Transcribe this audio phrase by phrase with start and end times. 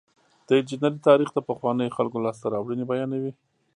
[0.47, 3.31] د انجنیری تاریخ د پخوانیو خلکو لاسته راوړنې بیانوي.